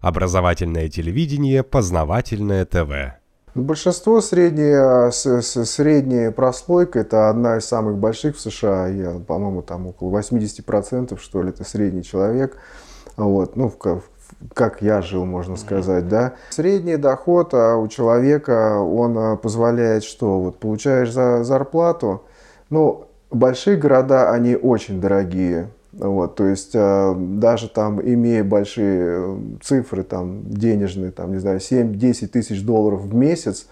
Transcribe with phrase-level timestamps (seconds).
[0.00, 3.18] Образовательное телевидение, познавательное ТВ.
[3.54, 8.86] Большинство средняя, средняя прослойка– это одна из самых больших в США.
[8.86, 12.56] Я, по-моему, там около 80% что ли, это средний человек.
[13.16, 13.72] Вот, ну,
[14.54, 16.34] как я жил, можно сказать, да.
[16.50, 20.38] Средний доход а у человека, он а, позволяет что?
[20.38, 22.22] Вот получаешь за зарплату,
[22.70, 25.70] ну, большие города, они очень дорогие.
[25.98, 31.58] Вот, то есть э, даже там, имея большие э, цифры там, денежные, там, не знаю,
[31.58, 33.66] 7-10 тысяч долларов в месяц,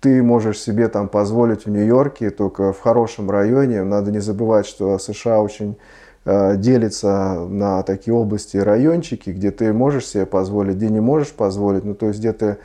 [0.00, 3.84] ты можешь себе там позволить в Нью-Йорке, только в хорошем районе.
[3.84, 5.76] Надо не забывать, что США очень
[6.24, 11.30] э, делится на такие области и райончики, где ты можешь себе позволить, где не можешь
[11.32, 11.84] позволить.
[11.84, 12.56] Ну, то есть где ты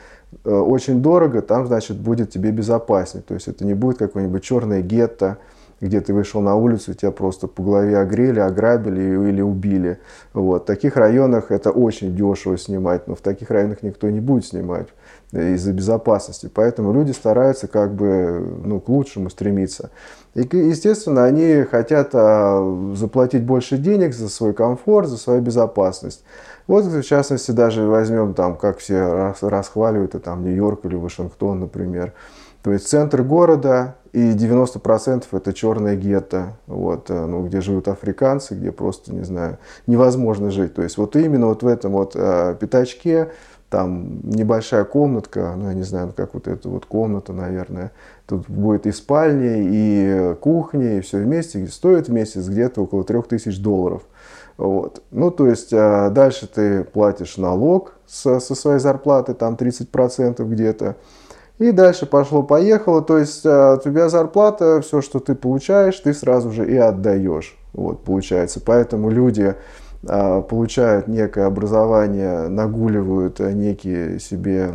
[0.42, 3.22] очень дорого, там, значит, будет тебе безопаснее.
[3.22, 5.38] То есть это не будет какое-нибудь черное гетто,
[5.80, 9.98] где ты вышел на улицу, тебя просто по голове огрели, ограбили или убили.
[10.32, 10.62] Вот.
[10.62, 14.88] В таких районах это очень дешево снимать, но в таких районах никто не будет снимать
[15.32, 16.50] из-за безопасности.
[16.52, 19.90] Поэтому люди стараются как бы ну, к лучшему стремиться.
[20.34, 26.24] И, естественно, они хотят а, заплатить больше денег за свой комфорт, за свою безопасность.
[26.66, 32.12] Вот, в частности, даже возьмем там, как все расхваливают, это там Нью-Йорк или Вашингтон, например.
[32.62, 38.54] То есть центр города и 90% это черное гетто, вот, э, ну, где живут африканцы,
[38.54, 40.74] где просто, не знаю, невозможно жить.
[40.74, 43.30] То есть вот именно вот в этом вот э, пятачке,
[43.70, 47.92] там небольшая комнатка, ну, я не знаю, как вот эта вот комната, наверное,
[48.26, 53.60] тут будет и спальня, и кухня, и все вместе, стоит в месяц где-то около 3000
[53.60, 54.02] долларов.
[54.56, 55.02] Вот.
[55.10, 60.96] Ну, то есть э, дальше ты платишь налог со, со своей зарплаты, там 30% где-то,
[61.58, 66.70] и дальше пошло-поехало, то есть у тебя зарплата, все, что ты получаешь, ты сразу же
[66.70, 67.56] и отдаешь.
[67.72, 68.60] Вот, получается.
[68.64, 69.54] Поэтому люди
[70.08, 74.70] а, получают некое образование, нагуливают некие себе,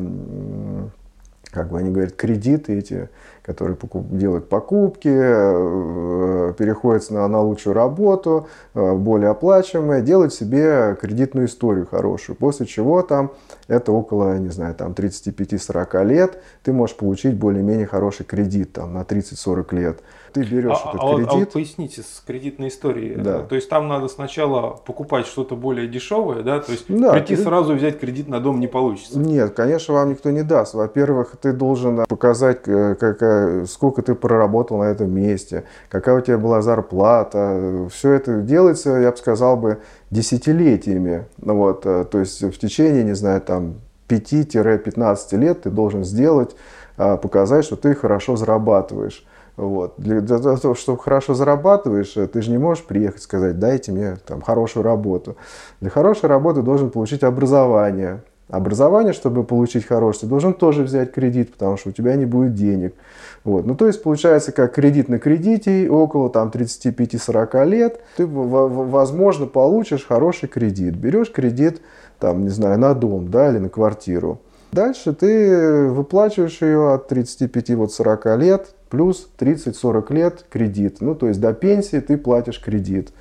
[1.52, 3.10] как бы они говорят, кредиты эти,
[3.44, 3.78] которые
[4.12, 11.88] делают покупки, э, переходят на, на лучшую работу, э, более оплачиваемые, делают себе кредитную историю
[11.88, 13.32] хорошую, после чего там
[13.72, 19.02] это около, не знаю, там 35-40 лет ты можешь получить более-менее хороший кредит там на
[19.04, 20.00] 30-40 лет.
[20.34, 21.30] Ты берешь а, этот а, кредит.
[21.32, 23.16] А вот поясните с кредитной историей.
[23.16, 23.44] Да.
[23.44, 26.60] То есть там надо сначала покупать что-то более дешевое, да?
[26.60, 27.44] То есть да, прийти ты...
[27.44, 29.20] сразу взять кредит на дом не получится.
[29.20, 30.74] Нет, конечно, вам никто не даст.
[30.74, 36.38] Во-первых, ты должен показать, э, какая, сколько ты проработал на этом месте, какая у тебя
[36.38, 37.88] была зарплата.
[37.92, 41.26] Все это делается, я бы сказал бы, десятилетиями.
[41.38, 43.76] Ну вот, э, то есть в течение, не знаю, там
[44.12, 46.56] 5-15 лет ты должен сделать,
[46.98, 49.26] а, показать, что ты хорошо зарабатываешь.
[49.62, 49.94] Вот.
[49.98, 53.92] Для, для того, чтобы хорошо зарабатываешь, э, ты же не можешь приехать и сказать, дайте
[53.92, 55.38] мне там, хорошую работу.
[55.82, 58.24] Для хорошей работы должен получить образование.
[58.50, 62.56] Образование, чтобы получить хорошее, ты должен тоже взять кредит, потому что у тебя не будет
[62.56, 62.96] денег.
[63.44, 63.68] Вот.
[63.68, 70.08] Ну, то есть, получается, как кредит на кредите, около там 35-40 лет, ты, возможно, получишь
[70.08, 70.96] хороший кредит.
[70.96, 71.82] Берешь кредит,
[72.18, 74.40] там, не знаю, на дом, да, или на квартиру.
[74.72, 80.98] Дальше ты выплачиваешь ее от 35-40 лет, плюс 30-40 лет кредит.
[81.02, 83.12] Ну, то есть до пенсии ты платишь кредит.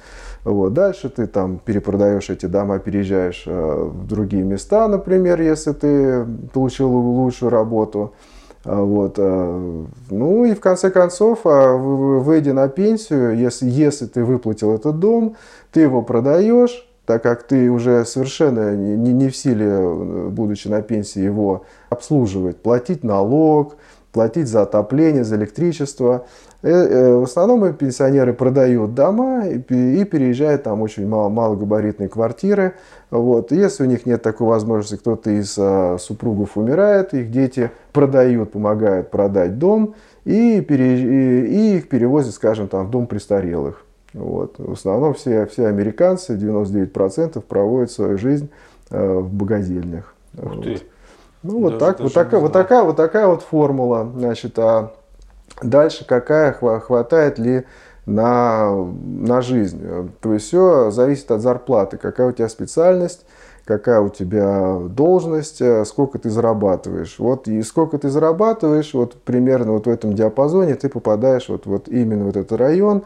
[0.44, 0.72] Вот.
[0.72, 6.90] Dальше ты там перепродаешь эти дома, переезжаешь э, в другие места, например, если ты получил
[6.90, 8.14] лучшую работу.
[8.64, 9.14] А, вот.
[9.18, 15.36] Э, ну и в конце концов, выйдя на пенсию, если, если ты выплатил этот дом,
[15.72, 20.82] ты его продаешь, так как ты уже совершенно не, не в силе, э, будучи на
[20.82, 23.76] пенсии, его обслуживать, платить налог,
[24.12, 26.26] платить за отопление, за электричество.
[26.62, 32.74] Э, э, в основном пенсионеры продают дома и переезжают там очень мало, малогабаритные квартиры.
[33.10, 33.50] Вот.
[33.50, 39.10] Если у них нет такой возможности, кто-то из а, супругов умирает, их дети продают, помогают
[39.10, 39.94] продать дом
[40.24, 41.00] и, переезж...
[41.02, 43.84] и их перевозят, скажем, там, в дом престарелых.
[44.12, 44.56] Вот.
[44.58, 48.50] В основном все, все американцы, 99% проводят свою жизнь
[48.90, 50.14] э, в богадельнях.
[50.36, 50.64] Ух вот.
[50.64, 50.80] ты.
[51.42, 54.10] Ну, вот, так, вот, такая, вот, такая, вот такая вот формула.
[54.14, 54.92] Значит, а
[55.62, 57.64] дальше какая хватает ли
[58.04, 59.82] на, на жизнь.
[60.20, 63.24] То есть все зависит от зарплаты, какая у тебя специальность,
[63.64, 67.18] какая у тебя должность, сколько ты зарабатываешь.
[67.18, 71.88] Вот и сколько ты зарабатываешь, вот примерно вот в этом диапазоне ты попадаешь вот, вот
[71.88, 73.04] именно в этот район, э,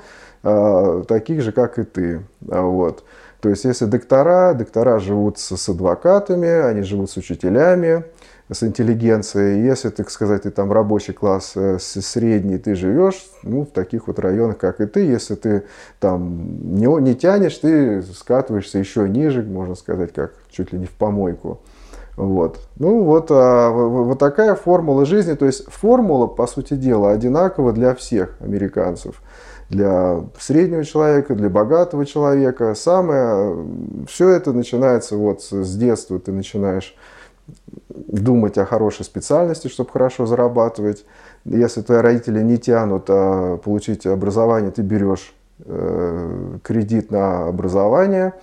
[1.08, 2.20] таких же, как и ты.
[2.40, 3.04] Вот.
[3.40, 8.04] То есть если доктора, доктора живут с, с адвокатами, они живут с учителями,
[8.50, 9.62] с интеллигенцией.
[9.62, 14.18] Если, так сказать, ты там рабочий класс э, средний, ты живешь ну, в таких вот
[14.18, 15.00] районах, как и ты.
[15.00, 15.64] Если ты
[16.00, 20.92] там не, не тянешь, ты скатываешься еще ниже, можно сказать, как чуть ли не в
[20.92, 21.60] помойку.
[22.16, 22.60] Вот.
[22.76, 25.34] Ну вот, а, вот такая формула жизни.
[25.34, 29.20] То есть формула, по сути дела, одинакова для всех американцев.
[29.70, 32.74] Для среднего человека, для богатого человека.
[32.74, 33.66] Самое,
[34.08, 36.18] все это начинается вот с детства.
[36.18, 36.94] Ты начинаешь
[37.88, 41.04] думать о хорошей специальности, чтобы хорошо зарабатывать.
[41.44, 48.34] Если твои родители не тянут а получить образование, ты берешь э, кредит на образование,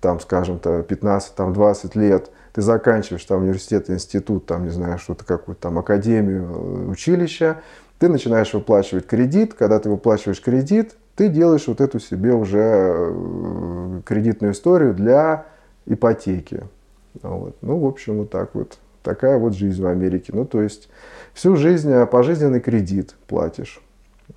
[0.00, 5.78] там, скажем, 15-20 лет, ты заканчиваешь там университет, институт, там, не знаю, что-то, какую-то там
[5.78, 7.56] академию, э, училище,
[7.98, 14.00] ты начинаешь выплачивать кредит, когда ты выплачиваешь кредит, ты делаешь вот эту себе уже э,
[14.04, 15.46] кредитную историю для
[15.86, 16.64] ипотеки.
[17.22, 17.56] Вот.
[17.62, 18.78] Ну, в общем, вот так вот.
[19.02, 20.32] Такая вот жизнь в Америке.
[20.34, 20.88] Ну, то есть
[21.32, 23.80] всю жизнь э, пожизненный кредит платишь.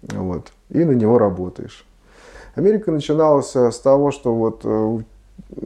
[0.03, 0.53] Вот.
[0.69, 1.85] И на него работаешь.
[2.55, 5.03] Америка начиналась э, с того, что вот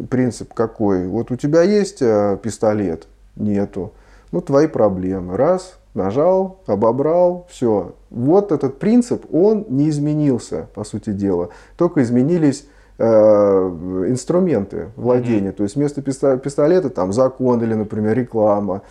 [0.10, 1.08] принцип какой.
[1.08, 3.08] Вот у тебя есть пистолет?
[3.36, 3.94] Нету.
[4.32, 5.36] Ну, твои проблемы.
[5.36, 7.94] Раз, нажал, обобрал, все.
[8.10, 11.50] Вот этот принцип, он не изменился, по сути дела.
[11.78, 12.68] Только изменились
[12.98, 15.50] э, инструменты владения.
[15.50, 15.54] Mm-hmm.
[15.54, 18.82] То есть вместо пистолета там закон или, например, реклама.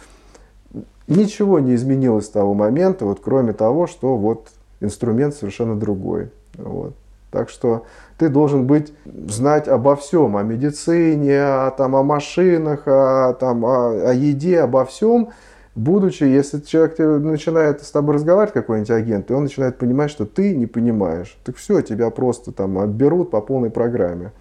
[1.08, 4.48] Ничего не изменилось с того момента, вот кроме того, что вот
[4.80, 6.30] инструмент совершенно другой.
[6.56, 6.94] Вот.
[7.30, 7.86] Так что
[8.18, 14.10] ты должен быть, знать обо всем, о медицине, о, там, о машинах, о, там, о,
[14.10, 15.30] о еде, обо всем,
[15.74, 20.54] будучи, если человек начинает с тобой разговаривать, какой-нибудь агент, и он начинает понимать, что ты
[20.54, 24.32] не понимаешь, так все, тебя просто там отберут по полной программе.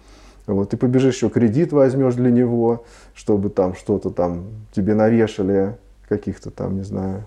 [0.46, 2.84] Вот, ты побежишь еще кредит возьмешь для него,
[3.14, 5.76] чтобы там что-то там тебе навешали,
[6.08, 7.26] каких-то там, не знаю,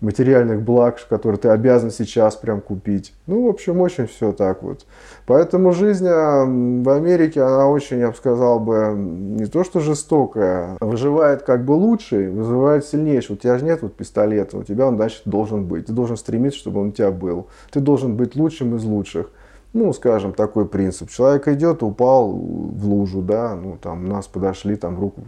[0.00, 3.12] материальных благ, которые ты обязан сейчас прям купить.
[3.26, 4.86] Ну, в общем, очень все так вот.
[5.26, 10.76] Поэтому жизнь а, в Америке, она очень, я бы сказал бы, не то что жестокая,
[10.80, 13.34] выживает как бы лучший, вызывает сильнейший.
[13.34, 15.86] У тебя же нет вот пистолета, у тебя он, значит, должен быть.
[15.86, 17.48] Ты должен стремиться, чтобы он у тебя был.
[17.70, 19.30] Ты должен быть лучшим из лучших
[19.72, 21.10] ну, скажем, такой принцип.
[21.10, 25.22] Человек идет, упал в лужу, да, ну, там, нас подошли, там, руку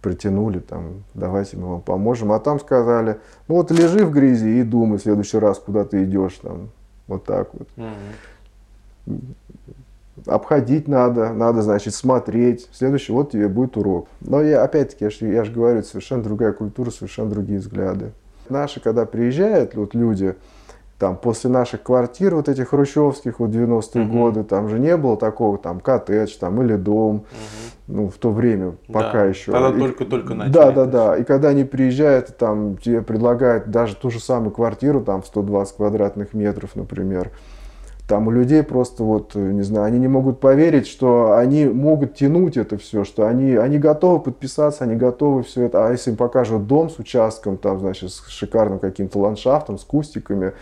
[0.00, 2.30] притянули, там, давайте мы вам поможем.
[2.32, 3.18] А там сказали,
[3.48, 6.68] ну, вот лежи в грязи и думай в следующий раз, куда ты идешь, там,
[7.08, 7.68] вот так вот.
[9.06, 9.18] Угу.
[10.26, 12.68] Обходить надо, надо, значит, смотреть.
[12.72, 14.08] Следующий, вот тебе будет урок.
[14.20, 18.12] Но я, опять-таки, я же я ж говорю, совершенно другая культура, совершенно другие взгляды.
[18.48, 20.34] Наши, когда приезжают вот люди,
[20.98, 24.12] там, после наших квартир, вот этих хрущевских, вот 90-е угу.
[24.12, 27.24] годы, там же не было такого, там, коттедж, там, или дом, угу.
[27.86, 29.52] ну, в то время, пока да, еще.
[29.52, 30.52] Тогда только-только начали.
[30.52, 35.00] Да, да, да, и когда они приезжают, там, тебе предлагают даже ту же самую квартиру,
[35.00, 37.30] там, в 120 квадратных метров, например,
[38.08, 42.56] там у людей просто вот, не знаю, они не могут поверить, что они могут тянуть
[42.56, 45.86] это все, что они, они готовы подписаться, они готовы все это.
[45.86, 50.54] А если им покажут дом с участком, там, значит, с шикарным каким-то ландшафтом, с кустиками,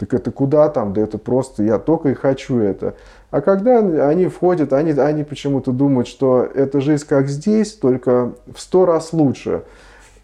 [0.00, 2.94] так это куда там, да это просто, я только и хочу это.
[3.30, 8.58] А когда они входят, они, они почему-то думают, что эта жизнь как здесь, только в
[8.58, 9.62] сто раз лучше.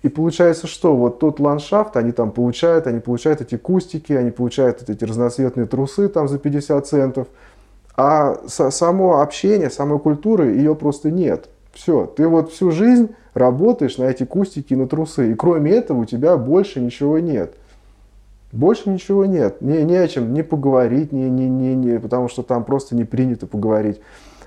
[0.03, 4.89] И получается, что вот тот ландшафт они там получают, они получают эти кустики, они получают
[4.89, 7.29] эти разноцветные трусы там за 50 центов.
[7.97, 11.51] А само общение, самой культуры, ее просто нет.
[11.75, 15.33] Все, ты вот всю жизнь работаешь на эти кустики и на трусы.
[15.33, 17.55] И кроме этого у тебя больше ничего нет.
[18.57, 19.61] Больше ничего нет.
[19.61, 23.05] Не, не о чем не поговорить, не, не, не, не, потому что там просто не
[23.05, 24.01] принято поговорить.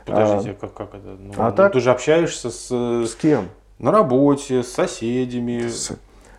[0.05, 1.15] Подождите, а, как, как это?
[1.19, 2.71] Ну, а ну, так, ты же общаешься с...
[2.71, 3.49] С кем?
[3.77, 5.67] На работе, с соседями.
[5.67, 5.91] С...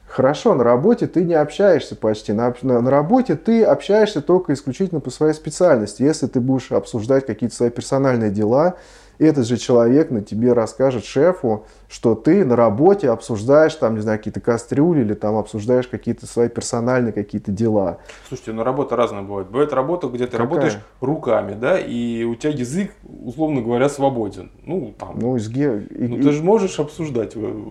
[0.08, 2.32] Хорошо, на работе ты не общаешься почти.
[2.32, 6.02] На, на, на работе ты общаешься только исключительно по своей специальности.
[6.02, 8.74] Если ты будешь обсуждать какие-то свои персональные дела,
[9.26, 14.18] этот же человек на тебе расскажет шефу, что ты на работе обсуждаешь там, не знаю,
[14.18, 17.98] какие-то кастрюли или там обсуждаешь какие-то свои персональные какие-то дела.
[18.28, 19.48] Слушайте, ну работа разная бывает.
[19.48, 20.46] Бывает работа, где ты Какая?
[20.46, 22.92] работаешь руками, да, и у тебя язык,
[23.24, 24.50] условно говоря, свободен.
[24.64, 25.18] Ну, там.
[25.18, 25.86] Ну, изге...
[25.90, 27.62] ну ты же можешь обсуждать, э,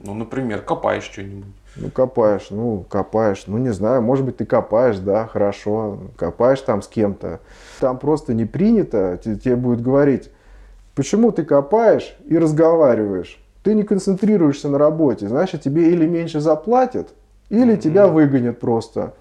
[0.00, 1.46] ну, например, копаешь что-нибудь.
[1.76, 6.82] Ну, копаешь, ну, копаешь, ну, не знаю, может быть, ты копаешь, да, хорошо, копаешь там
[6.82, 7.40] с кем-то.
[7.80, 10.30] Там просто не принято, тебе будет говорить,
[10.98, 13.40] Почему ты копаешь и разговариваешь?
[13.62, 17.10] Ты не концентрируешься на работе, значит тебе или меньше заплатят,
[17.50, 17.80] или mm-hmm.
[17.80, 19.14] тебя выгонят просто.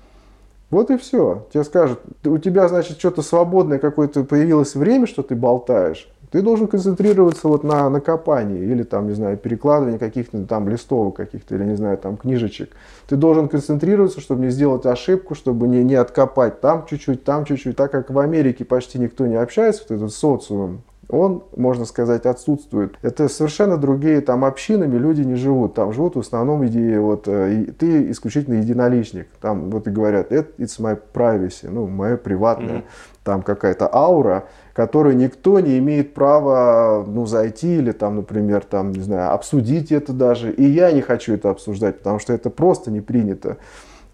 [0.71, 1.45] Вот и все.
[1.53, 6.09] Тебе скажут, у тебя, значит, что-то свободное какое-то появилось время, что ты болтаешь.
[6.31, 11.15] Ты должен концентрироваться вот на, на копании или там, не знаю, перекладывании каких-то там листовок
[11.17, 12.71] каких-то или, не знаю, там книжечек.
[13.07, 17.77] Ты должен концентрироваться, чтобы не сделать ошибку, чтобы не, не откопать там чуть-чуть, там чуть-чуть.
[17.77, 22.97] Так как в Америке почти никто не общается, вот этот социум, он, можно сказать, отсутствует.
[23.01, 25.73] Это совершенно другие там общинами люди не живут.
[25.73, 29.27] Там живут в основном идеи, вот, э, ты исключительно единоличник.
[29.39, 32.79] Там вот и говорят, это it's my privacy, ну, мое приватное.
[32.79, 32.83] Mm-hmm.
[33.23, 39.01] Там какая-то аура, которую никто не имеет права, ну, зайти или там, например, там, не
[39.01, 40.51] знаю, обсудить это даже.
[40.51, 43.57] И я не хочу это обсуждать, потому что это просто не принято.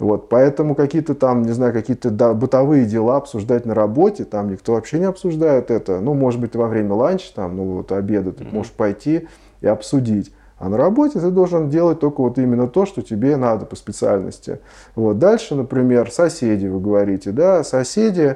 [0.03, 4.73] Вот, поэтому какие-то там, не знаю, какие-то да, бытовые дела обсуждать на работе, там никто
[4.73, 6.01] вообще не обсуждает это.
[6.01, 8.53] Ну, может быть, во время ланча, там, ну, вот обеда ты mm-hmm.
[8.53, 9.29] можешь пойти
[9.61, 10.33] и обсудить.
[10.57, 14.59] А на работе ты должен делать только вот именно то, что тебе надо по специальности.
[14.95, 15.19] Вот.
[15.19, 18.35] Дальше, например, соседи, вы говорите, да, соседи,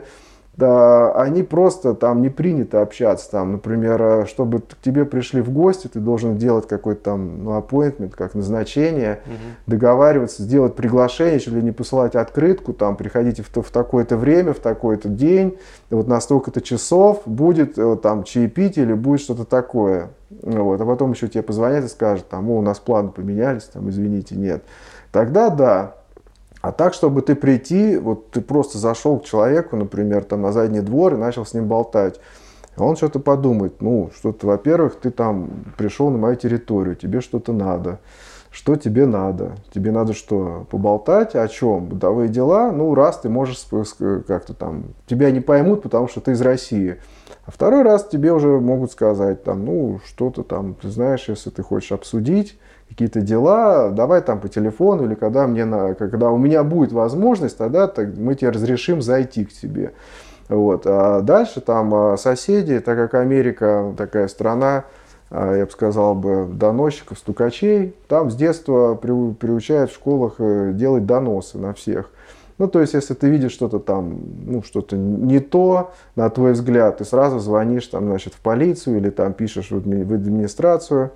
[0.58, 3.30] да, они просто там не принято общаться.
[3.30, 7.60] Там, например, э, чтобы к тебе пришли в гости, ты должен делать какой-то там ну,
[7.60, 9.36] appointment, как назначение, угу.
[9.68, 15.10] договариваться, сделать приглашение, или не посылать открытку, там, приходите в, в такое-то время, в такой-то
[15.10, 15.60] день,
[15.92, 20.10] вот на столько-то часов будет вот, там чаепитие или будет что-то такое.
[20.42, 24.36] Вот, а потом еще тебе позвонят и скажут, там, у нас планы поменялись, там, извините,
[24.36, 24.64] нет.
[25.12, 25.97] Тогда да,
[26.67, 30.81] а так, чтобы ты прийти, вот ты просто зашел к человеку, например, там на задний
[30.81, 32.19] двор и начал с ним болтать.
[32.75, 38.00] Он что-то подумает, ну, что-то, во-первых, ты там пришел на мою территорию, тебе что-то надо.
[38.51, 39.55] Что тебе надо?
[39.74, 41.86] Тебе надо что, поболтать о чем?
[41.86, 42.71] Бытовые дела?
[42.71, 43.65] Ну, раз ты можешь
[44.27, 46.97] как-то там, тебя не поймут, потому что ты из России.
[47.45, 51.63] А второй раз тебе уже могут сказать, там, ну, что-то там, ты знаешь, если ты
[51.63, 52.59] хочешь обсудить,
[52.89, 57.58] какие-то дела, давай там по телефону или когда, мне на, когда у меня будет возможность,
[57.58, 59.94] тогда так, мы тебе разрешим зайти к тебе.
[60.50, 60.84] Вот.
[60.86, 64.86] А дальше там а, соседи, так как Америка такая страна,
[65.29, 71.06] а, я бы сказал бы, доносчиков, стукачей, там с детства приучают в школах э, делать
[71.06, 72.10] доносы на всех.
[72.58, 76.98] Ну, то есть, если ты видишь что-то там, ну, что-то не то, на твой взгляд,
[76.98, 81.12] ты сразу звонишь там, значит, в полицию или там пишешь в администрацию,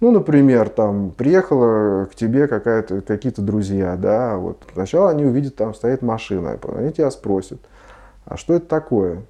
[0.00, 5.74] ну, например, там приехала к тебе какая-то, какие-то друзья, да, вот сначала они увидят, там
[5.74, 7.60] стоит машина, они тебя спросят,
[8.24, 9.22] а что это такое?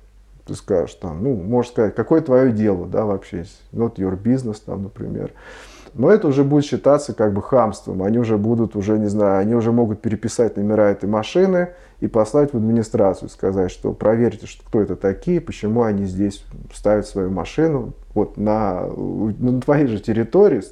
[0.44, 4.82] Ты скажешь, там, ну, можешь сказать, какое твое дело, да, вообще, not your business, там,
[4.82, 5.32] например.
[5.98, 8.04] Но это уже будет считаться как бы хамством.
[8.04, 12.52] Они уже будут, уже не знаю, они уже могут переписать номера этой машины и послать
[12.52, 17.94] в администрацию, сказать, что проверьте, что, кто это такие, почему они здесь ставят свою машину
[18.14, 20.62] вот на, на твоей же территории.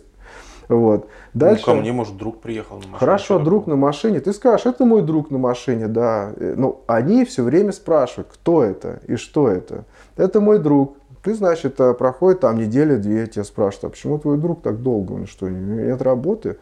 [0.68, 1.08] Вот.
[1.34, 1.64] Дальше...
[1.66, 2.98] Ну, ко мне, может, друг приехал на машине.
[2.98, 4.20] Хорошо, друг на машине.
[4.20, 6.32] Ты скажешь, это мой друг на машине, да.
[6.38, 9.84] Ну, они все время спрашивают, кто это и что это.
[10.16, 10.96] Это мой друг.
[11.26, 15.14] Ты, значит, э, проходит там неделя-две, тебя спрашивают, а почему твой друг так долго?
[15.14, 16.56] Он что, нет работы?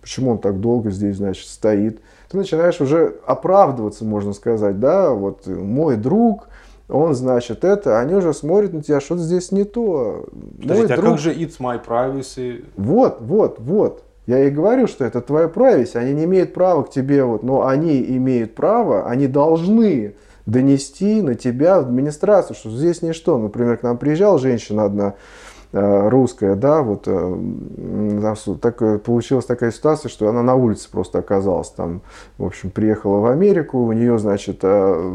[0.00, 2.00] Почему он так долго здесь, значит, стоит?
[2.28, 6.48] Ты начинаешь уже оправдываться, можно сказать, да, вот мой друг,
[6.88, 10.26] он, значит, это, они уже смотрят на тебя, что-то здесь не то.
[10.60, 11.10] Подождите, Мой а друг...
[11.12, 12.64] как же it's my privacy?
[12.76, 14.02] Вот, вот, вот.
[14.26, 17.64] Я и говорю, что это твоя privacy, они не имеют права к тебе, вот, но
[17.64, 20.14] они имеют право, они должны
[20.46, 23.38] донести на тебя в администрацию, что здесь ничто.
[23.38, 25.14] Например, к нам приезжала женщина одна,
[25.72, 31.70] э, русская, да, вот э, так, получилась такая ситуация, что она на улице просто оказалась
[31.70, 32.02] там,
[32.38, 35.10] в общем, приехала в Америку, у нее, значит, э,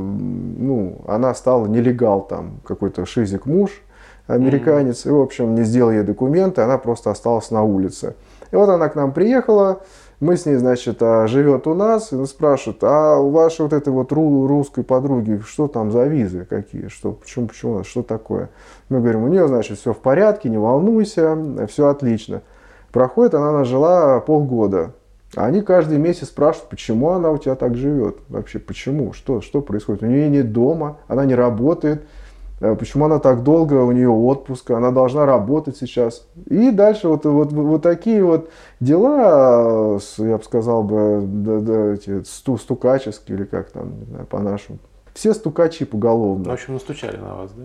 [0.59, 3.81] ну, она стала нелегал там, какой-то шизик муж,
[4.27, 5.09] американец, mm-hmm.
[5.09, 8.15] и, в общем, не сделал ей документы, она просто осталась на улице.
[8.51, 9.81] И вот она к нам приехала,
[10.19, 13.91] мы с ней, значит, а, живет у нас, и спрашивают, а у вашей вот этой
[13.91, 18.49] вот русской подруги, что там за визы какие, что, почему, почему, что такое?
[18.89, 21.37] Мы говорим, у нее, значит, все в порядке, не волнуйся,
[21.69, 22.41] все отлично.
[22.91, 24.93] Проходит, она нажила полгода.
[25.35, 28.19] А они каждый месяц спрашивают, почему она у тебя так живет?
[28.29, 29.11] Вообще, почему?
[29.11, 30.03] Что, что происходит?
[30.03, 32.07] У нее нет дома, она не работает,
[32.59, 36.27] почему она так долго, у нее отпуск, она должна работать сейчас.
[36.45, 42.23] И дальше вот, вот, вот такие вот дела, я бы сказал бы, да, да, эти
[42.23, 44.79] сту, стукаческие или как там, не знаю, по-нашему.
[45.13, 46.49] Все стукачи поголовно.
[46.49, 47.63] В общем, настучали на вас, да?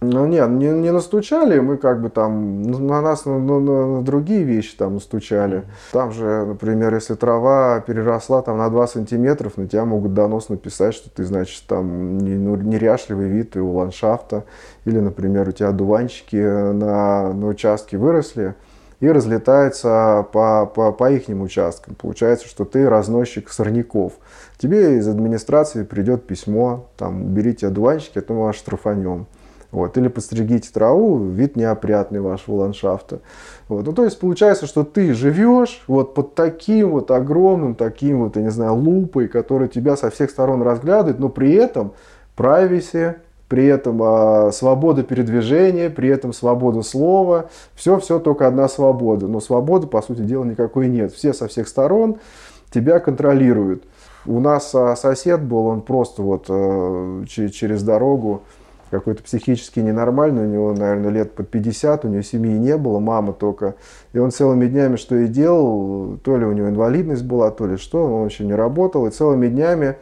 [0.00, 4.44] Ну нет, не, не настучали, мы как бы там на нас на, на, на другие
[4.44, 5.64] вещи там настучали.
[5.90, 10.94] Там же, например, если трава переросла там на 2 сантиметров, на тебя могут донос написать,
[10.94, 14.44] что ты, значит, там не, ну, неряшливый вид у ландшафта.
[14.84, 18.54] Или, например, у тебя дуванчики на, на участке выросли
[19.00, 21.96] и разлетаются по, по, по их участкам.
[21.96, 24.12] Получается, что ты разносчик сорняков.
[24.58, 29.26] Тебе из администрации придет письмо, там, уберите одуванчики, а то мы вас штрафанем.
[29.70, 29.98] Вот.
[29.98, 33.20] Или подстригите траву, вид неопрятный вашего ландшафта.
[33.68, 33.84] Вот.
[33.84, 38.42] Ну, то есть получается, что ты живешь вот под таким вот огромным, таким вот, я
[38.42, 41.92] не знаю, лупой, который тебя со всех сторон разглядывает, но при этом
[42.36, 43.16] privacy,
[43.48, 47.50] при этом э, свобода передвижения, при этом свобода слова.
[47.74, 49.26] Все-все только одна свобода.
[49.26, 51.12] Но свободы, по сути дела, никакой нет.
[51.12, 52.18] Все со всех сторон
[52.70, 53.84] тебя контролируют.
[54.26, 58.42] У нас а, сосед был, он просто вот э, через дорогу
[58.90, 63.32] какой-то психически ненормальный, у него, наверное, лет под 50, у него семьи не было, мама
[63.32, 63.74] только.
[64.12, 67.76] И он целыми днями что и делал, то ли у него инвалидность была, то ли
[67.76, 69.96] что, он вообще не работал, и целыми днями,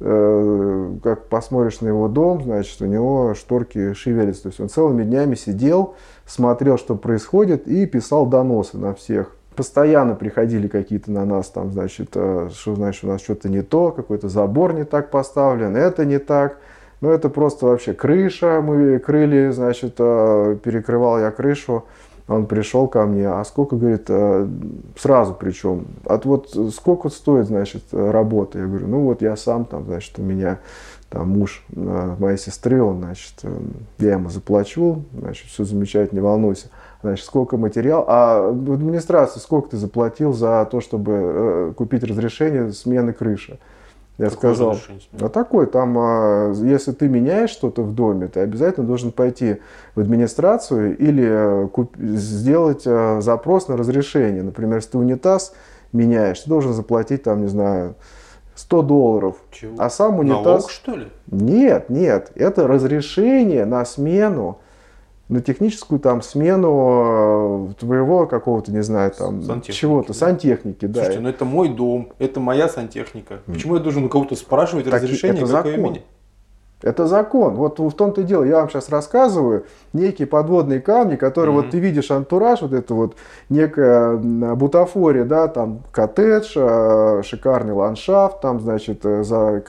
[0.00, 4.44] э, как посмотришь на его дом, значит, у него шторки шевелятся.
[4.44, 5.94] То есть он целыми днями сидел,
[6.26, 9.36] смотрел, что происходит, и писал доносы на всех.
[9.56, 13.90] Постоянно приходили какие-то на нас, там, значит, э, что, значит, у нас что-то не то,
[13.90, 16.58] какой-то забор не так поставлен, это не так.
[17.00, 21.84] Ну, это просто вообще крыша, мы крыли, значит, э, перекрывал я крышу,
[22.28, 24.46] он пришел ко мне, а сколько, говорит, э,
[24.98, 28.58] сразу причем, от вот сколько стоит, значит, работа?
[28.58, 30.58] Я говорю, ну вот я сам там, значит, у меня
[31.08, 33.32] там муж э, моей сестры, он, значит,
[33.98, 36.68] я ему заплачу, значит, все замечательно, не волнуйся.
[37.00, 43.14] Значит, сколько материал, а в администрации сколько ты заплатил за то, чтобы купить разрешение смены
[43.14, 43.58] крыши?
[44.20, 44.76] Я Какое сказал,
[45.18, 49.60] а такой, там, а, если ты меняешь что-то в доме, ты обязательно должен пойти
[49.94, 54.42] в администрацию или э, куп- сделать а, запрос на разрешение.
[54.42, 55.54] Например, если ты унитаз
[55.94, 57.94] меняешь, ты должен заплатить, там, не знаю,
[58.56, 59.36] 100 долларов.
[59.52, 59.76] Чего?
[59.78, 60.44] А сам унитаз...
[60.44, 61.08] Налог, что ли?
[61.30, 64.58] Нет, нет, это разрешение на смену
[65.30, 70.14] на техническую там смену э, твоего какого-то, не знаю, там чего-то, да?
[70.14, 71.02] сантехники, да.
[71.04, 73.38] Слушайте, ну это мой дом, это моя сантехника.
[73.46, 75.98] Почему я должен у кого-то спрашивать так разрешение, это закон.
[76.82, 77.54] Это закон.
[77.56, 78.42] Вот в том-то и дело.
[78.42, 81.62] Я вам сейчас рассказываю некие подводные камни, которые mm-hmm.
[81.62, 83.16] вот ты видишь антураж, вот это вот
[83.50, 89.62] некая бутафория, да, там коттедж, э, шикарный ландшафт, там, значит, э, за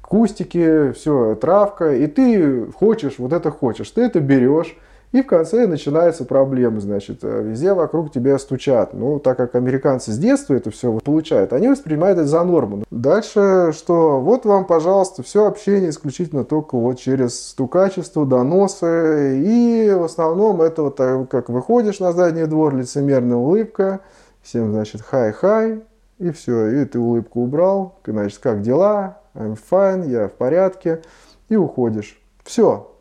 [0.00, 4.76] кустики, все, травка, и ты хочешь, вот это хочешь, ты это берешь,
[5.12, 8.92] и в конце начинаются проблемы, значит, э, везде вокруг тебя стучат.
[8.92, 12.82] Ну, так как американцы с детства это все получают, они воспринимают это за норму.
[12.90, 14.20] Дальше что?
[14.20, 19.40] Вот вам, пожалуйста, все общение исключительно только вот через стукачество, доносы.
[19.44, 24.00] И в основном это вот как выходишь на задний двор, лицемерная улыбка,
[24.42, 25.82] всем, значит, хай-хай,
[26.18, 31.02] и все, и ты улыбку убрал, значит, как дела, I'm fine, я в порядке,
[31.48, 32.20] и уходишь.
[32.42, 32.95] Все,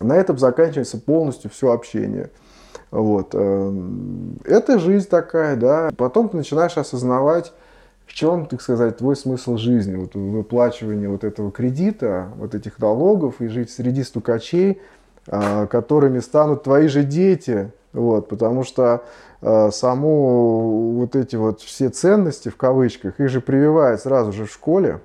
[0.00, 2.30] на этом заканчивается полностью все общение.
[2.90, 3.34] Вот.
[3.34, 5.90] Эм, это жизнь такая, да.
[5.96, 7.52] Потом ты начинаешь осознавать,
[8.06, 13.40] в чем, так сказать, твой смысл жизни, вот выплачивание вот этого кредита, вот этих налогов
[13.40, 14.80] и жить среди стукачей,
[15.26, 19.04] а, которыми станут твои же дети, вот, потому что
[19.40, 24.52] э, само вот эти вот все ценности, в кавычках, их же прививают сразу же в
[24.52, 25.00] школе,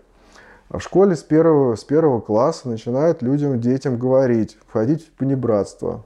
[0.69, 6.03] а в школе с первого, с первого класса начинают людям, детям говорить, входить в понебратство.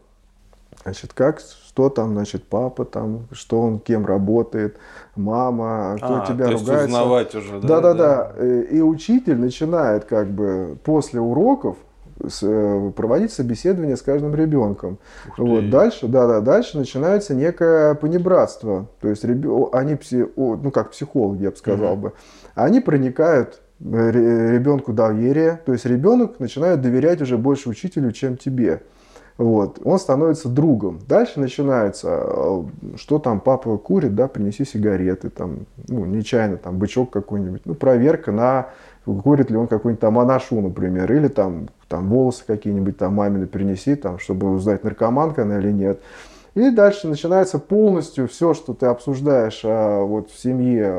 [0.83, 4.77] Значит, как, что там, значит, папа там, что он, кем работает,
[5.15, 6.73] мама, кто а, тебя то ругается.
[6.73, 7.67] Есть узнавать уже, да?
[7.67, 8.45] Да-да-да.
[8.69, 11.77] И учитель начинает как бы после уроков
[12.41, 14.97] э, проводить собеседование с каждым ребенком.
[15.37, 18.87] Вот дальше, да, да, дальше начинается некое понебратство.
[19.01, 19.97] То есть они,
[20.35, 22.01] ну как психологи, я бы сказал угу.
[22.01, 22.13] бы,
[22.55, 28.81] они проникают ребенку доверие, то есть ребенок начинает доверять уже больше учителю, чем тебе.
[29.37, 29.79] Вот.
[29.83, 30.99] Он становится другом.
[31.07, 32.63] Дальше начинается, э,
[32.97, 37.63] что там папа курит, да, принеси сигареты, там, ну, нечаянно, там, бычок какой-нибудь.
[37.65, 38.67] Ну, проверка на,
[39.05, 43.95] курит ли он какой-нибудь там анашу, например, или там, там волосы какие-нибудь там мамины принеси,
[43.95, 45.99] там, чтобы узнать, наркоманка она или нет.
[46.53, 50.93] И дальше начинается полностью все, что ты обсуждаешь а, вот в семье,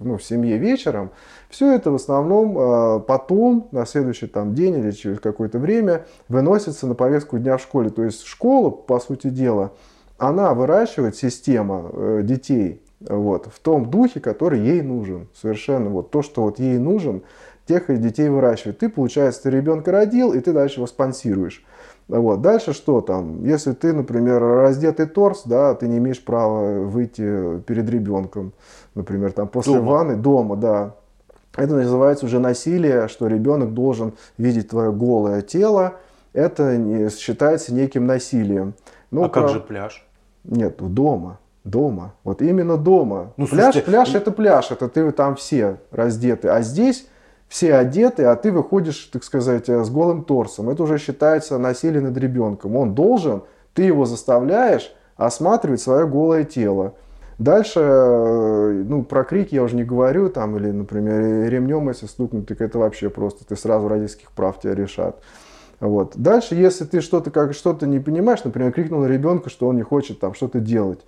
[0.00, 1.10] ну, в семье вечером,
[1.48, 6.86] все это в основном а, потом, на следующий там, день или через какое-то время, выносится
[6.86, 7.90] на повестку дня в школе.
[7.90, 9.72] То есть школа, по сути дела,
[10.18, 15.28] она выращивает система э, детей вот, в том духе, который ей нужен.
[15.34, 17.22] Совершенно вот то, что вот ей нужен,
[17.66, 18.78] тех и детей выращивает.
[18.78, 21.64] Ты, получается, ты ребенка родил, и ты дальше его спонсируешь.
[22.08, 22.40] Вот.
[22.40, 23.44] Дальше что там?
[23.44, 28.52] Если ты, например, раздетый торс, да, ты не имеешь права выйти перед ребенком,
[28.94, 29.90] например, там после дома.
[29.90, 30.94] ванны, дома, да.
[31.56, 35.94] Это называется уже насилие, что ребенок должен видеть твое голое тело.
[36.32, 38.74] Это считается неким насилием.
[39.10, 40.06] Ну, а как же пляж?
[40.44, 41.38] Нет, дома.
[41.64, 42.14] Дома.
[42.22, 43.32] Вот именно дома.
[43.36, 46.48] Ну, пляж, слушайте, пляж это пляж, это ты там все раздеты.
[46.48, 47.08] А здесь
[47.48, 50.68] все одеты, а ты выходишь, так сказать, с голым торсом.
[50.68, 52.76] Это уже считается насилие над ребенком.
[52.76, 53.42] Он должен,
[53.74, 56.94] ты его заставляешь осматривать свое голое тело.
[57.38, 62.46] Дальше, э, ну, про крики я уже не говорю, там, или, например, ремнем, если стукнуть,
[62.46, 65.22] так это вообще просто, ты сразу родительских прав тебя решат.
[65.80, 66.16] Вот.
[66.16, 70.18] Дальше, если ты что-то как что-то не понимаешь, например, крикнул ребенка, что он не хочет
[70.18, 71.00] там что-то делать,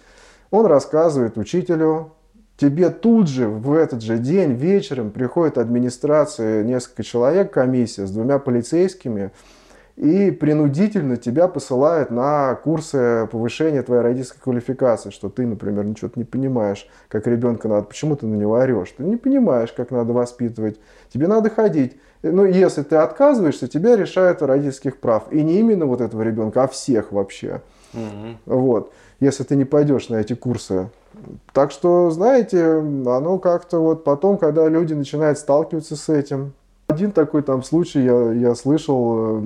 [0.51, 2.13] он рассказывает учителю,
[2.59, 8.39] тебе тут же в этот же день вечером приходит администрация, несколько человек, комиссия с двумя
[8.39, 9.31] полицейскими,
[9.99, 16.23] и принудительно тебя посылают на курсы повышения твоей родительской квалификации, что ты, например, ничего не
[16.23, 20.79] понимаешь, как ребенка надо, почему ты на него орешь, ты не понимаешь, как надо воспитывать,
[21.13, 21.97] тебе надо ходить.
[22.23, 25.33] Ну, если ты отказываешься, тебя решают родительских прав.
[25.33, 27.61] И не именно вот этого ребенка, а всех вообще.
[27.93, 28.55] Угу.
[28.57, 28.93] Вот.
[29.19, 30.91] Если ты не пойдешь на эти курсы.
[31.53, 36.53] Так что, знаете, оно как-то вот потом, когда люди начинают сталкиваться с этим,
[36.99, 39.41] один такой там случай я, я слышал, э,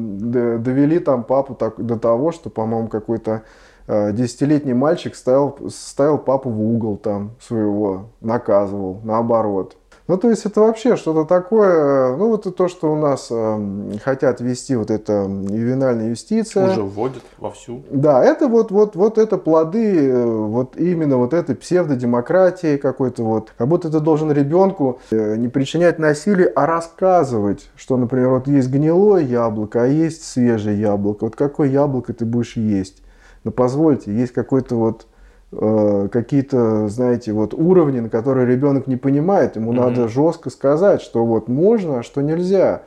[0.58, 3.42] довели там папу так, до того, что, по-моему, какой-то
[3.86, 9.76] э, десятилетний мальчик ставил, ставил папу в угол там своего, наказывал, наоборот.
[10.08, 14.40] Ну, то есть это вообще что-то такое, ну, вот то, что у нас э, хотят
[14.40, 16.72] ввести вот это ювенальная юстиция.
[16.72, 17.82] Уже вводят вовсю.
[17.88, 23.52] Да, это вот, вот, вот это плоды э, вот именно вот этой псевдодемократии какой-то вот.
[23.56, 28.70] Как будто ты должен ребенку э, не причинять насилие, а рассказывать, что, например, вот есть
[28.70, 31.24] гнилое яблоко, а есть свежее яблоко.
[31.24, 33.02] Вот какое яблоко ты будешь есть?
[33.44, 35.11] Ну, позвольте, есть какой-то вот Э,
[35.52, 39.76] какие-то, знаете, вот уровни, на которые ребенок не понимает, ему mm-hmm.
[39.76, 42.82] надо жестко сказать, что вот можно, а что нельзя.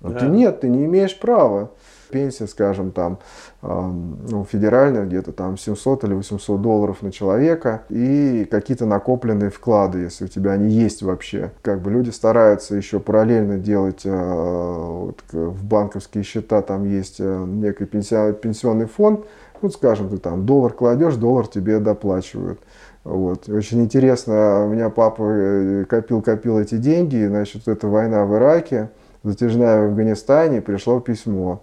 [0.00, 0.18] Да.
[0.18, 1.70] Ты нет, ты не имеешь права.
[2.10, 3.20] Пенсия, скажем, там,
[3.62, 10.00] э, ну, федеральная, где-то там 700 или 800 долларов на человека и какие-то накопленные вклады,
[10.00, 11.52] если у тебя они есть вообще.
[11.62, 17.44] Как бы люди стараются еще параллельно делать э, вот, в банковские счета, там есть э,
[17.46, 19.24] некий пенсионный фонд,
[19.62, 22.60] вот скажем, ты там доллар кладешь, доллар тебе доплачивают.
[23.04, 23.48] Вот.
[23.48, 28.90] Очень интересно, у меня папа копил-копил э, эти деньги, значит, это война в Ираке,
[29.22, 31.62] затяжная в Афганистане, пришло письмо.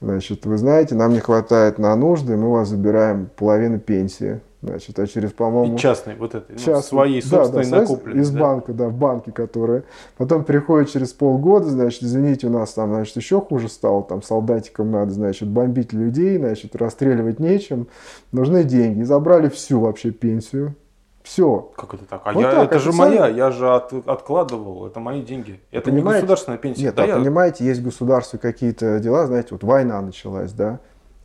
[0.00, 4.40] Значит, вы знаете, нам не хватает на нужды, мы у вас забираем половину пенсии.
[4.64, 5.74] Значит, а через, по-моему...
[5.74, 8.22] И частный, вот это, частный, ну, своей собственной да, накопленной.
[8.22, 8.40] Из да?
[8.40, 9.84] банка, да, в банке, которые...
[10.16, 14.90] Потом приходит через полгода, значит, извините, у нас там, значит, еще хуже стало, там, солдатикам
[14.90, 17.88] надо, значит, бомбить людей, значит, расстреливать нечем,
[18.32, 19.00] нужны деньги.
[19.00, 20.74] И забрали всю вообще пенсию.
[21.22, 21.70] Все.
[21.76, 22.22] Как это так?
[22.24, 25.60] А вот я, так, это же моя, я же от, откладывал, это мои деньги.
[25.70, 26.18] Это понимаете?
[26.18, 26.82] не государственная пенсия.
[26.82, 27.16] Нет, да, а я...
[27.16, 30.80] понимаете, есть в государстве какие-то дела, знаете, вот война началась, да,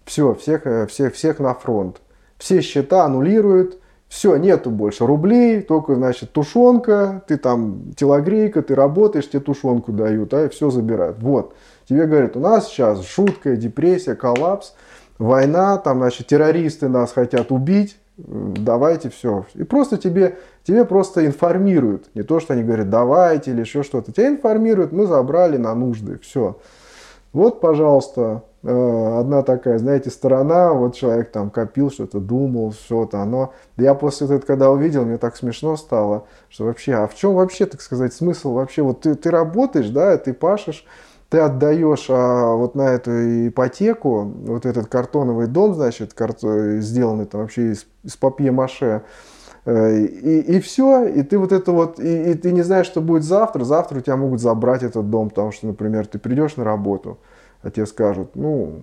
[0.06, 2.02] все, всех, э, всех, всех на фронт
[2.40, 9.30] все счета аннулируют, все, нету больше рублей, только, значит, тушенка, ты там телогрейка, ты работаешь,
[9.30, 11.22] тебе тушенку дают, а и все забирают.
[11.22, 11.54] Вот,
[11.88, 14.74] тебе говорят, у нас сейчас жуткая депрессия, коллапс,
[15.20, 19.46] война, там, значит, террористы нас хотят убить, давайте все.
[19.54, 22.10] И просто тебе, тебе просто информируют.
[22.16, 24.12] Не то, что они говорят, давайте или еще что-то.
[24.12, 26.58] Тебя информируют, мы забрали на нужды, все.
[27.32, 33.54] Вот, пожалуйста, одна такая, знаете, сторона, вот человек там копил что-то, думал, что-то, оно...
[33.78, 37.66] Я после этого, когда увидел, мне так смешно стало, что вообще, а в чем вообще,
[37.66, 38.82] так сказать, смысл вообще?
[38.82, 40.86] Вот ты, ты работаешь, да, ты пашешь,
[41.30, 47.42] ты отдаешь а, вот на эту ипотеку, вот этот картоновый дом, значит, карто, сделанный там
[47.42, 49.04] вообще из, из папье-маше,
[49.66, 53.00] э, и, и все, и ты вот это вот, и, и ты не знаешь, что
[53.00, 56.64] будет завтра, завтра у тебя могут забрать этот дом, потому что, например, ты придешь на
[56.64, 57.20] работу,
[57.62, 58.82] а тебе скажут, ну,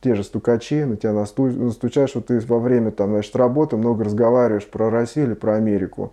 [0.00, 4.04] те же стукачи, на тебя насту, настучаешь, что ты во время там, значит, работы много
[4.04, 6.12] разговариваешь про Россию или про Америку,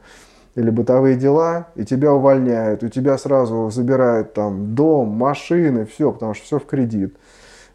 [0.55, 6.33] или бытовые дела, и тебя увольняют, у тебя сразу забирают там дом, машины, все, потому
[6.33, 7.15] что все в кредит.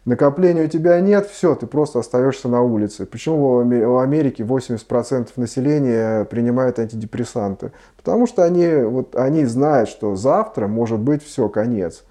[0.05, 3.05] Накопления у тебя нет, все, ты просто остаешься на улице.
[3.05, 7.73] Почему в Америке 80% населения принимают антидепрессанты?
[7.97, 12.05] Потому что они, вот, они знают, что завтра может быть все, конец.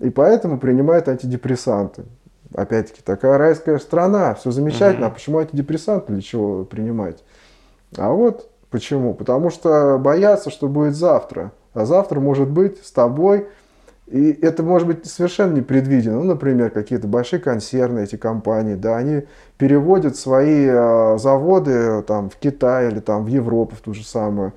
[0.00, 2.04] И поэтому принимают антидепрессанты.
[2.54, 5.06] Опять-таки, такая райская страна, все замечательно.
[5.06, 5.12] Угу.
[5.12, 7.22] А почему антидепрессанты для чего принимать?
[7.96, 9.14] А вот почему.
[9.14, 11.52] Потому что боятся, что будет завтра.
[11.74, 13.46] А завтра может быть с тобой.
[14.06, 16.16] И это может быть совершенно непредвиденно.
[16.16, 19.22] Ну, например, какие-то большие консервные эти компании, да, они
[19.56, 24.52] переводят свои э, заводы там, в Китай или там, в Европу, в ту же самую.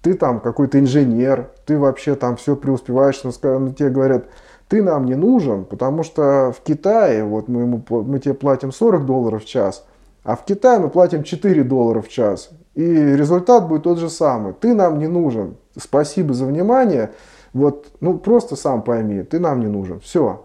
[0.00, 4.26] Ты там какой-то инженер, ты вообще там все преуспеваешь, но ну, тебе говорят,
[4.74, 9.06] ты нам не нужен, потому что в Китае вот мы, ему, мы тебе платим 40
[9.06, 9.86] долларов в час,
[10.24, 12.50] а в Китае мы платим 4 доллара в час.
[12.74, 14.52] И результат будет тот же самый.
[14.52, 15.58] Ты нам не нужен.
[15.80, 17.12] Спасибо за внимание.
[17.52, 20.00] Вот, ну просто сам пойми, ты нам не нужен.
[20.00, 20.44] Все.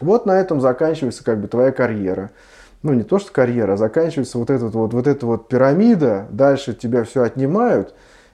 [0.00, 2.30] Вот на этом заканчивается как бы твоя карьера.
[2.84, 6.28] Ну не то, что карьера, а заканчивается вот, этот вот, вот эта вот пирамида.
[6.30, 7.92] Дальше тебя все отнимают.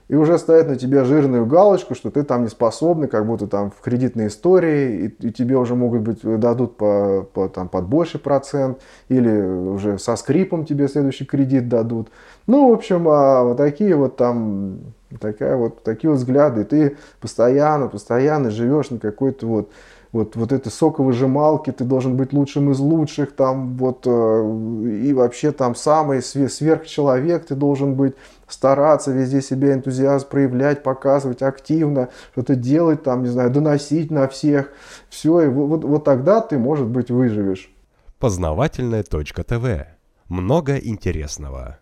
[0.09, 3.69] И уже ставят на тебя жирную галочку, что ты там не способный, как будто там
[3.69, 8.19] в кредитной истории, и, и тебе уже могут быть дадут по, по, там, под больший
[8.19, 12.09] процент, или уже со скрипом тебе следующий кредит дадут.
[12.47, 14.79] Ну, в общем, а, вот такие вот там,
[15.19, 16.61] такая вот, такие вот взгляды.
[16.61, 19.69] И ты постоянно, постоянно живешь на какой-то вот
[20.11, 25.51] вот, вот этой соковыжималки, ты должен быть лучшим из лучших, там, вот, э, и вообще
[25.51, 28.15] там самый сверхчеловек, ты должен быть,
[28.49, 34.71] стараться везде себя энтузиазм проявлять, показывать активно, что-то делать, там, не знаю, доносить на всех,
[35.09, 37.71] все, и вот, вот тогда ты, может быть, выживешь.
[38.19, 39.87] Познавательная точка ТВ.
[40.27, 41.79] Много интересного.